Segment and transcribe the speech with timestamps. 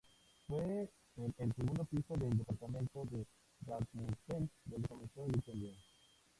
[0.47, 3.27] Fue en el segundo piso del departamento de
[3.67, 5.73] Rasmussen donde comenzó el incendio.